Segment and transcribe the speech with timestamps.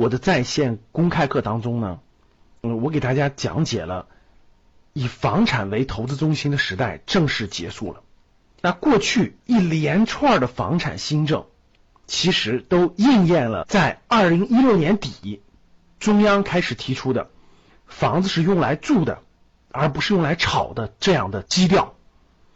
[0.00, 2.00] 我的在线公开课当中呢，
[2.62, 4.06] 嗯，我给大家讲解了
[4.94, 8.00] 以房产为投资中心的时代正式结束了。
[8.62, 11.44] 那过去一连串的房产新政，
[12.06, 15.42] 其实都应验了在二零一六年底
[15.98, 17.28] 中央开始提出的
[17.86, 19.18] 房子是用来住的，
[19.70, 21.92] 而不是用来炒的这样的基调。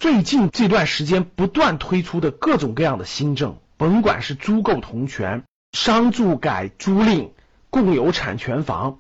[0.00, 3.58] 最近这段时间不断推出的各种各样的新政。
[3.76, 5.42] 甭管是租购同权、
[5.72, 7.30] 商住改租赁、
[7.74, 8.98] 共有产权房，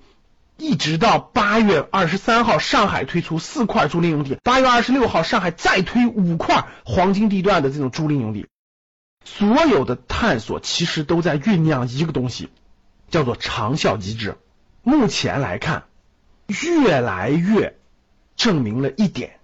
[0.56, 8.48] 一直到八月二十三号，上海推出四块租赁用地；八月二十六号，上海再推五块黄金地段的这种租赁用地。
[9.24, 12.48] 所有的探索其实都在酝酿一个东西，
[13.10, 14.38] 叫做长效机制。
[14.82, 15.84] 目前来看，
[16.48, 17.76] 越来越
[18.34, 19.38] 证明了一点，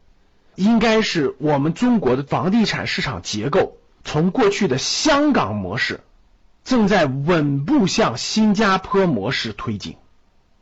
[0.56, 3.76] 应该是我们中国的房地产市场结构。
[4.04, 6.00] 从过去的香港模式，
[6.70, 9.96] 正在稳步向新加坡模式推进。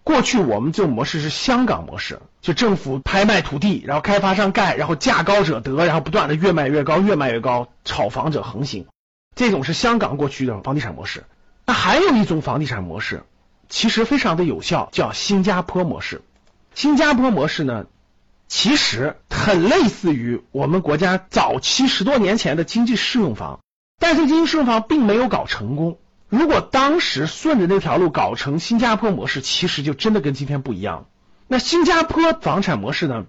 [0.05, 8.87] 过去我们这种模式是香港模式，就政府拍卖土地，然后开发商盖，然后价高者得，然后不断的越卖越高，越卖越高，炒房者横行。
[9.37, 11.25] 这种是香港过去的房地产模式。
[11.67, 13.23] 那还有一种房地产模式，
[13.69, 16.23] 其实非常的有效，叫新加坡模式。
[16.75, 17.85] 新加坡模式呢？
[18.47, 23.61] 其实很类似于我们国家早期十多年前的经济适用房，
[23.99, 25.99] 但是经济适用房并没有搞成功。
[26.29, 31.07] 如果当时顺着那条路搞成新加坡模式，其实就真的跟今天不一样。
[31.47, 33.25] 那新加坡房产模式呢？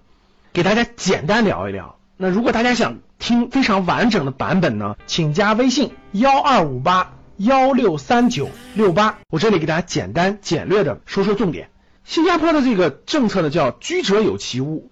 [0.52, 1.96] 给大家简单聊一聊。
[2.18, 11.70] 那如果大家想听非常完整的版本呢，请加微信幺二五八幺六三九六八，我这里给大家简单简略的说说重点。
[12.04, 14.92] 新加坡的这个政策呢，叫居者有其屋。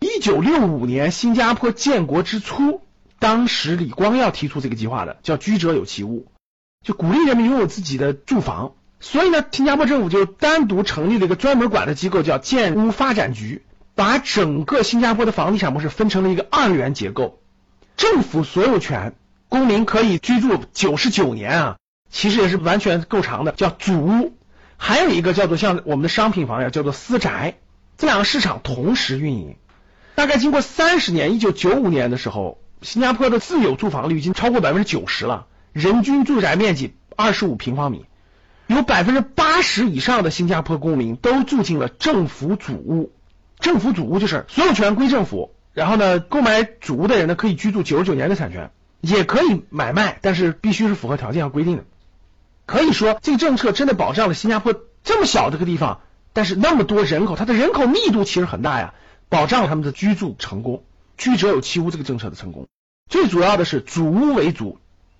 [0.00, 2.80] 一九六五年，新加坡建国之初，
[3.24, 6.26] 当时李光耀提出这个计划的，叫居者有其屋，
[6.84, 8.74] 就鼓励人民拥有自己的住房。
[9.00, 13.62] 所以呢，新加坡政府就单独成立了一个专门管的机构，叫建屋发展局，
[13.94, 17.40] 把整个新加坡的房地产模式分成了一个二元结构，
[17.96, 19.14] 政府所有权，
[19.48, 21.76] 公民可以居住九十九年啊，
[22.10, 24.36] 其实也是完全够长的，叫祖屋。
[24.76, 27.54] 还有一个叫做像我们的商品房呀，叫做私宅，
[27.96, 29.56] 这两个市场同时运营。
[30.14, 38.04] 大概经过三十年，一九九五年的时候，新加坡的自有住房率已经超过百分之九十了，人均住宅面积二十五平方米，
[38.66, 43.12] 有百分之八十以上的新加坡公民都住进了政府主屋。
[43.58, 48.70] 政府主屋就是所有权归政府，然后呢，购买主屋的人呢可以居住九十九年的产权，
[49.00, 51.84] 也可以买卖，但是必须是符合条件和规定的。
[52.66, 56.00] 可以说，这个政策真的保障了新加坡这么小这个地方，
[56.32, 58.92] 但是那么多人口，它的人口密度其实很大呀。
[59.30, 60.84] 保障了他们的居住成功，
[61.16, 62.66] 居者有其屋这个政策的成功。
[63.08, 64.78] 最主要的是主屋为主，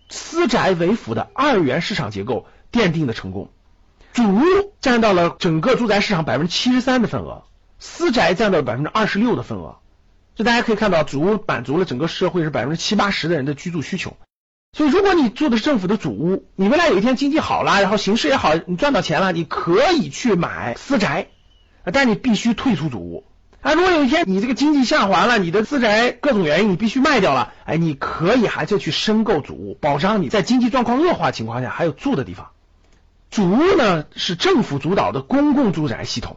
[0.09, 3.51] 私宅为辅的二元市场结构奠定的成功。
[4.13, 4.43] 主屋
[4.81, 7.45] 占到了整个住宅市场百分之七十三的份额，
[7.79, 9.79] 私宅占到了百分之二十六的份额。
[10.37, 14.17] 这大家可以看到，主屋满足了整个社会是百分之七八十的人的居住需求。
[14.77, 21.29] 所以，如果你住的是政府的主屋，你未来有一天经济好了，然后形势也好，你赚到钱了，你可以去买私宅，
[21.93, 23.25] 但你必须退出主屋。
[23.65, 32.51] 啊，如果有一天你这个经济下滑了，你的自宅各种原因你必须卖掉了，哎，你可以还是去申购主屋，保障你在经济状况恶化情况下还有住的地方。
[33.31, 36.37] 主屋呢是政府主导的公共住宅系统，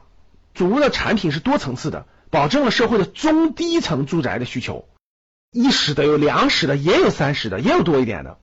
[0.54, 4.88] 主屋的产品是多层次的，保证了社会的中低层住宅的需求，
[5.52, 8.38] 一室的有两室的，也有三室的，也有多一点的，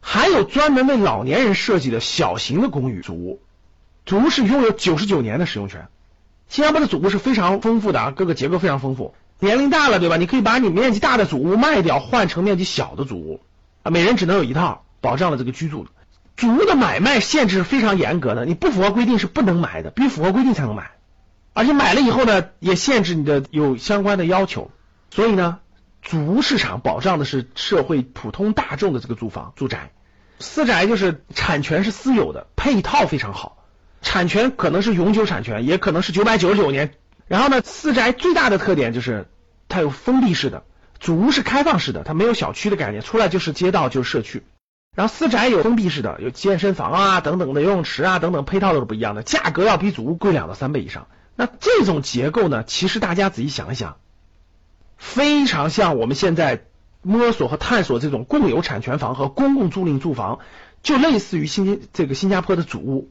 [0.00, 3.40] 还有专门为老年人设计的小型的公寓主屋，
[4.04, 5.86] 主屋是拥有九十九年的使用权。
[6.48, 9.14] 新加坡的祖屋是非常丰富的啊，各个结构非常丰富。
[9.38, 10.16] 年龄大了，对吧？
[10.16, 13.40] 你可以把你面积大的祖屋卖掉，换成面积小的祖屋
[13.82, 13.90] 啊。
[13.90, 15.86] 每人只能有一套，保障了这个居住。
[16.36, 20.92] 祖屋的买卖限制是非常严格的，你不符合规定是不能买的，必须符合规定才能买。
[21.52, 24.70] 而且买了以后呢，也限制你的有相关的要求。
[25.10, 25.58] 所以呢，
[26.00, 29.90] 主屋市场保障的是社会普通大众的这个住房住宅。
[30.38, 33.57] 私宅就是产权是私有的，配套非常好。
[34.00, 36.92] 产权可能是永久产权，也可能是九百九十九年。
[37.26, 39.26] 然后呢，私宅最大的特点就是
[39.68, 40.64] 它有封闭式的，
[40.98, 44.42] 主屋是开放式的，它没有小区的概念，出来就是街道就是社区。
[44.96, 51.06] 然后私宅有封闭式的，有健身房啊等等的游泳池啊等等配套都是不一样的，价格要比祖屋贵两到三倍以上。
[51.36, 53.98] 那这种结构呢，其实大家仔细想一想，
[54.96, 56.64] 非常像我们现在
[57.02, 60.40] 摸索和探索这种共有产权房和公共租赁住房，
[60.82, 63.10] 就类似于新这个新加坡的祖屋。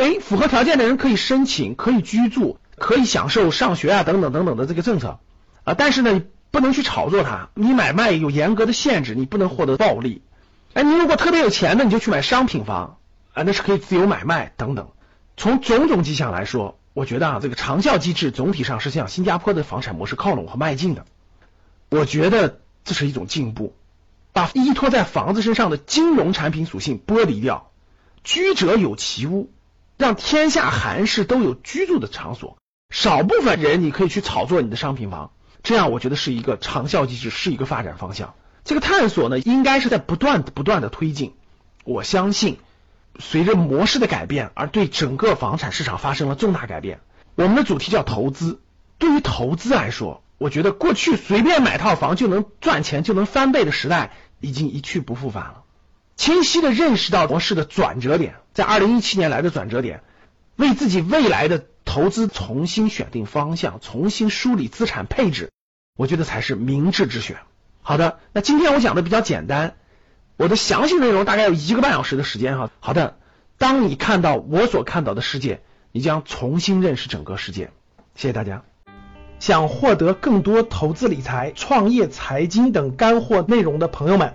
[0.00, 5.18] 哎，符合条件的人可以申请，可以居住，可以享受上学啊等等等等的这个政策
[5.62, 10.22] 啊，但是呢，你不能去炒作它，你买卖有严格的限制，你不能获得暴利。
[10.72, 12.96] 哎，你如果特别有钱的，你就去买商品房
[13.34, 14.88] 啊，那是可以自由买卖等等。
[15.36, 21.04] 从种种迹象来说，我觉得啊，这个长效机制总体上是向新加坡的房产模式靠拢和迈进的。
[21.90, 23.74] 我觉得这是一种进步，
[24.32, 27.70] 把依托在房子身上的金融产品属性剥离掉，
[28.24, 29.50] 居者有其屋。
[30.00, 32.56] 让天下寒士都有居住的场所，
[32.88, 35.32] 少部分人你可以去炒作你的商品房，
[35.62, 38.32] 这样我觉得是一个长效机制，是一个发展方向。
[38.64, 41.34] 这个探索呢，应该是在不断不断的推进。
[41.84, 42.56] 我相信，
[43.18, 47.00] 随着模式的改变，而对整个房产市场发生了重大改变。
[47.34, 48.58] 我们的主题叫投资，
[48.96, 55.64] 对于投资来说，我觉得过去随便买套房就能赚钱就能翻倍的时代已经一去不复返了。
[56.20, 60.02] 清晰的认识到模式的转折点，在二零一七年来的转折点，
[60.56, 65.50] 为自己未来的投资重新选定方向，重新梳理资产配置，
[65.96, 67.38] 我觉得才是明智之选。
[67.80, 69.76] 好的，那今天我讲的比较简单，
[70.36, 72.70] 我的详细内容大概有一个半小时的时间哈。
[72.80, 73.16] 好的，
[73.56, 77.70] 当你看到我所看到的世界，你将重新认识整个世界。
[78.14, 78.62] 谢谢大家。
[79.38, 84.34] 想获得更多投资理财、创业、财经等干货内容的朋友们。